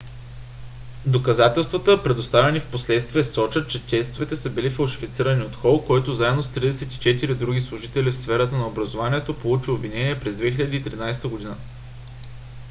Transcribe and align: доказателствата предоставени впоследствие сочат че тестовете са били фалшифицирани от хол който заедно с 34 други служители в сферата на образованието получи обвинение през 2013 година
доказателствата 1.05 2.03
предоставени 2.03 2.59
впоследствие 2.59 3.23
сочат 3.23 3.69
че 3.69 3.85
тестовете 3.87 4.35
са 4.35 4.49
били 4.49 4.69
фалшифицирани 4.69 5.43
от 5.43 5.55
хол 5.55 5.85
който 5.85 6.13
заедно 6.13 6.43
с 6.43 6.49
34 6.51 7.33
други 7.33 7.61
служители 7.61 8.11
в 8.11 8.15
сферата 8.15 8.55
на 8.57 8.67
образованието 8.67 9.39
получи 9.39 9.71
обвинение 9.71 10.19
през 10.19 10.35
2013 10.35 11.27
година 11.27 11.55